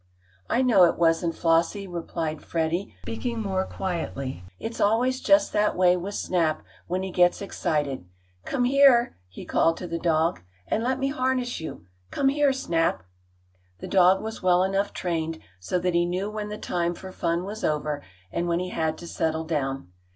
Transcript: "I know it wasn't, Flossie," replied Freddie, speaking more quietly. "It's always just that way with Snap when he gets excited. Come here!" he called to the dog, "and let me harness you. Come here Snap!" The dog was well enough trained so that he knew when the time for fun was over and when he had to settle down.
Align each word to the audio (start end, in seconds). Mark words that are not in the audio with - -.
"I 0.49 0.63
know 0.63 0.85
it 0.85 0.97
wasn't, 0.97 1.35
Flossie," 1.35 1.85
replied 1.87 2.41
Freddie, 2.41 2.95
speaking 3.03 3.39
more 3.39 3.65
quietly. 3.67 4.43
"It's 4.57 4.81
always 4.81 5.21
just 5.21 5.53
that 5.53 5.77
way 5.77 5.95
with 5.95 6.15
Snap 6.15 6.63
when 6.87 7.03
he 7.03 7.11
gets 7.11 7.39
excited. 7.39 8.03
Come 8.43 8.63
here!" 8.63 9.15
he 9.29 9.45
called 9.45 9.77
to 9.77 9.85
the 9.85 9.99
dog, 9.99 10.41
"and 10.67 10.83
let 10.83 10.97
me 10.97 11.09
harness 11.09 11.59
you. 11.59 11.85
Come 12.09 12.29
here 12.29 12.51
Snap!" 12.51 13.03
The 13.77 13.87
dog 13.87 14.23
was 14.23 14.41
well 14.41 14.63
enough 14.63 14.91
trained 14.91 15.37
so 15.59 15.77
that 15.77 15.93
he 15.93 16.07
knew 16.07 16.31
when 16.31 16.49
the 16.49 16.57
time 16.57 16.95
for 16.95 17.11
fun 17.11 17.43
was 17.45 17.63
over 17.63 18.01
and 18.31 18.47
when 18.47 18.59
he 18.59 18.69
had 18.69 18.97
to 18.97 19.07
settle 19.07 19.43
down. 19.43 19.91